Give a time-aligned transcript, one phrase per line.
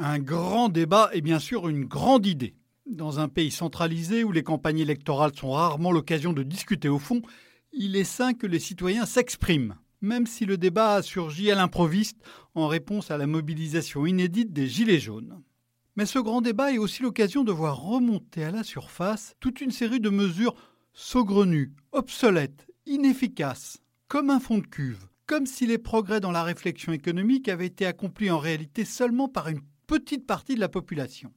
[0.00, 2.54] Un grand débat est bien sûr une grande idée.
[2.86, 7.20] Dans un pays centralisé où les campagnes électorales sont rarement l'occasion de discuter au fond,
[7.72, 12.16] il est sain que les citoyens s'expriment, même si le débat a surgi à l'improviste
[12.54, 15.42] en réponse à la mobilisation inédite des Gilets jaunes.
[15.96, 19.72] Mais ce grand débat est aussi l'occasion de voir remonter à la surface toute une
[19.72, 20.54] série de mesures
[20.92, 26.92] saugrenues, obsolètes, inefficaces, comme un fond de cuve, comme si les progrès dans la réflexion
[26.92, 31.32] économique avaient été accomplis en réalité seulement par une petite partie de la population.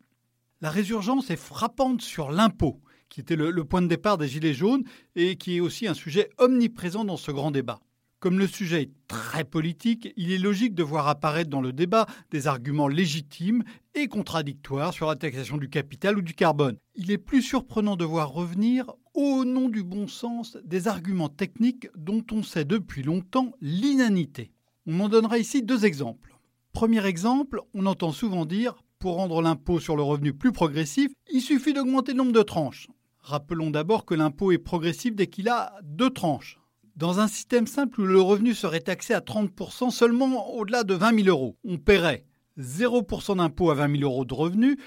[0.59, 4.83] La résurgence est frappante sur l'impôt, qui était le, point de départ des Gilets jaunes
[5.15, 7.79] et qui est aussi un sujet omniprésent dans ce grand débat.
[8.19, 12.05] Comme le sujet est très politique, il est logique de voir apparaître dans le débat
[12.29, 13.63] des arguments légitimes
[13.95, 16.77] et contradictoires sur la taxation du capital ou du carbone.
[16.95, 21.87] Il est plus surprenant de voir revenir, au nom du bon sens, des arguments techniques
[21.95, 24.51] dont on sait depuis longtemps l'inanité.
[24.85, 26.30] On en donnera ici deux exemples.
[26.73, 31.41] Premier exemple, on entend souvent dire pour rendre l'impôt sur le revenu plus progressif, il
[31.41, 32.87] suffit d'augmenter le nombre de tranches.
[33.19, 36.59] Rappelons d'abord que l'impôt est progressif dès qu'il a deux tranches.
[36.95, 41.23] Dans un système simple où le revenu serait taxé à 30% seulement au-delà de 20
[41.23, 42.25] 000 euros, on paierait
[42.59, 44.77] 0% d'impôt à 20 000 euros de revenus,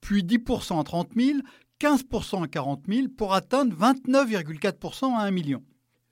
[0.00, 1.38] puis 10% à 30 000,
[1.80, 5.62] 15% à 40 000 pour atteindre 29,4% à 1 million.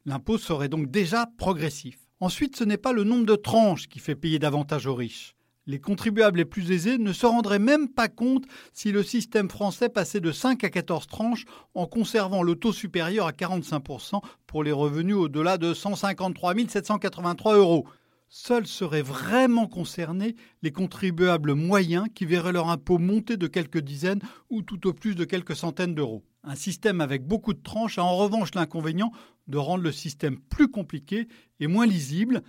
[0.06, 2.03] L'impôt serait donc déjà progressif.
[2.20, 5.34] Ensuite, ce n'est pas le nombre de tranches qui fait payer davantage aux riches.
[5.67, 9.89] Les contribuables les plus aisés ne se rendraient même pas compte si le système français
[9.89, 14.73] passait de 5 à 14 tranches en conservant le taux supérieur à 45% pour les
[14.73, 17.87] revenus au-delà de 153 783 euros.
[18.28, 24.21] Seuls seraient vraiment concernés les contribuables moyens qui verraient leur impôt monter de quelques dizaines
[24.51, 26.25] ou tout au plus de quelques centaines d'euros.
[26.47, 29.12] Un système avec beaucoup de tranches a en revanche l'inconvénient
[29.47, 31.27] de rendre le système plus compliqué
[31.59, 32.42] et moins lisible,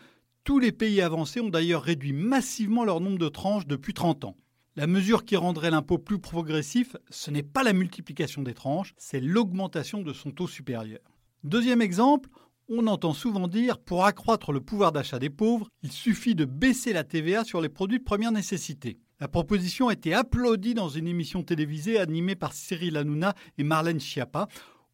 [0.43, 4.35] tous les pays avancés ont d'ailleurs réduit massivement leur nombre de tranches depuis 30 ans.
[4.75, 9.21] La mesure qui rendrait l'impôt plus progressif, ce n'est pas la multiplication des tranches, c'est
[9.21, 10.99] l'augmentation de son taux supérieur.
[11.45, 12.29] Deuxième exemple,
[12.67, 16.91] on entend souvent dire pour accroître le pouvoir d'achat des pauvres, il suffit de baisser
[16.91, 18.99] la TVA sur les produits de première nécessité.
[19.21, 24.01] La proposition a été applaudie dans une émission télévisée animée par Cyril Hanouna et Marlène
[24.01, 24.49] Schiappa,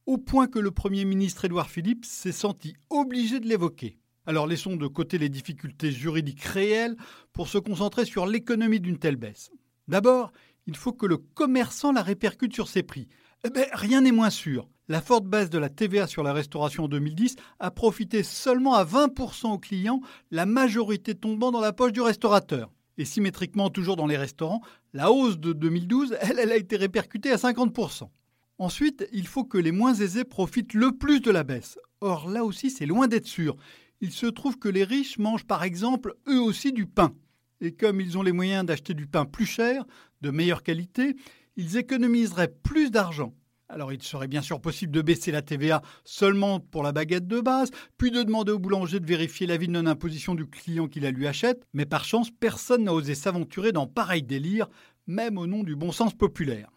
[0.05, 3.97] au point que le Premier ministre Édouard Philippe s'est senti obligé de l'évoquer.
[4.27, 6.97] Alors laissons de côté les difficultés juridiques réelles
[7.33, 9.49] pour se concentrer sur l'économie d'une telle baisse.
[9.87, 10.31] D'abord,
[10.67, 13.07] il faut que le commerçant la répercute sur ses prix.
[13.43, 14.69] Eh bien, rien n'est moins sûr.
[14.87, 18.85] La forte baisse de la TVA sur la restauration en 2010 a profité seulement à
[18.85, 22.69] 20% aux clients, la majorité tombant dans la poche du restaurateur.
[22.97, 24.61] Et symétriquement, toujours dans les restaurants,
[24.93, 28.09] la hausse de 2012, elle, elle a été répercutée à 50%.
[28.57, 31.79] Ensuite, il faut que les moins aisés profitent le plus de la baisse.
[31.99, 33.55] Or, là aussi, c'est loin d'être sûr
[34.01, 37.13] il se trouve que les riches mangent par exemple eux aussi du pain.
[37.61, 39.85] Et comme ils ont les moyens d'acheter du pain plus cher,
[40.21, 41.15] de meilleure qualité,
[41.55, 43.35] ils économiseraient plus d'argent.
[43.71, 47.39] Alors il serait bien sûr possible de baisser la TVA seulement pour la baguette de
[47.39, 51.11] base, puis de demander au boulanger de vérifier l'avis de non-imposition du client qui la
[51.11, 54.67] lui achète, mais par chance personne n'a osé s'aventurer dans pareil délire,
[55.07, 56.69] même au nom du bon sens populaire.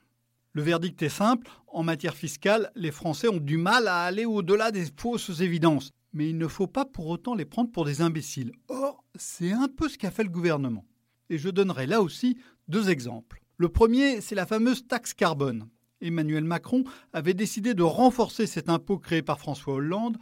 [0.52, 4.70] Le verdict est simple, en matière fiscale, les Français ont du mal à aller au-delà
[4.70, 8.52] des fausses évidences mais il ne faut pas pour autant les prendre pour des imbéciles.
[8.68, 10.86] Or, c'est un peu ce qu'a fait le gouvernement.
[11.28, 12.38] Et je donnerai là aussi
[12.68, 13.42] deux exemples.
[13.56, 15.68] Le premier, c'est la fameuse taxe carbone.
[16.04, 20.18] Emmanuel Macron avait décidé de renforcer cet impôt créé par François Hollande,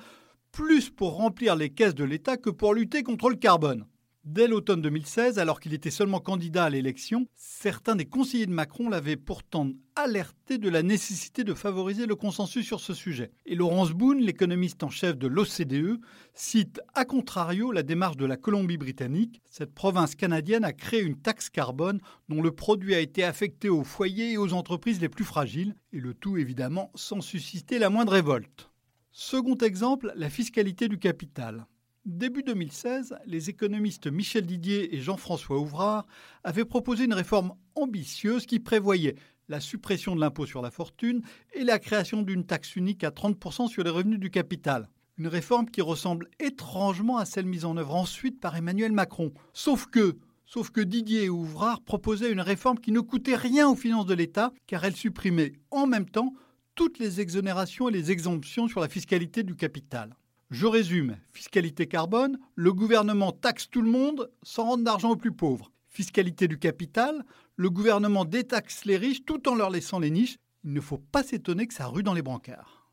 [0.52, 3.86] plus pour remplir les caisses de l'État que pour lutter contre le carbone.
[4.24, 8.88] Dès l'automne 2016, alors qu'il était seulement candidat à l'élection, certains des conseillers de Macron
[8.88, 13.32] l'avaient pourtant alerté de la nécessité de favoriser le consensus sur ce sujet.
[13.46, 16.00] Et Laurence Boone, l'économiste en chef de l'OCDE,
[16.34, 19.42] cite à contrario la démarche de la Colombie-Britannique.
[19.50, 23.82] Cette province canadienne a créé une taxe carbone dont le produit a été affecté aux
[23.82, 28.12] foyers et aux entreprises les plus fragiles, et le tout évidemment sans susciter la moindre
[28.12, 28.70] révolte.
[29.10, 31.66] Second exemple, la fiscalité du capital.
[32.04, 36.04] Début 2016, les économistes Michel Didier et Jean-François Ouvrard
[36.42, 39.14] avaient proposé une réforme ambitieuse qui prévoyait
[39.48, 41.22] la suppression de l'impôt sur la fortune
[41.54, 44.88] et la création d'une taxe unique à 30% sur les revenus du capital.
[45.16, 49.32] Une réforme qui ressemble étrangement à celle mise en œuvre ensuite par Emmanuel Macron.
[49.52, 53.76] Sauf que, sauf que Didier et Ouvrard proposaient une réforme qui ne coûtait rien aux
[53.76, 56.34] finances de l'État car elle supprimait en même temps
[56.74, 60.16] toutes les exonérations et les exemptions sur la fiscalité du capital.
[60.52, 65.32] Je résume, fiscalité carbone, le gouvernement taxe tout le monde sans rendre d'argent aux plus
[65.32, 65.72] pauvres.
[65.88, 67.24] Fiscalité du capital,
[67.56, 70.36] le gouvernement détaxe les riches tout en leur laissant les niches.
[70.62, 72.86] Il ne faut pas s'étonner que ça rue dans les brancards.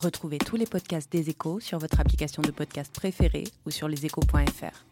[0.00, 4.91] Retrouvez tous les podcasts des échos sur votre application de podcast préférée ou sur leséchos.fr.